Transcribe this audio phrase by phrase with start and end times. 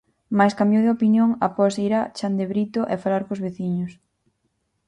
[0.37, 3.91] Mais cambiou de opinión após ir a Chandebrito e falar cos veciños.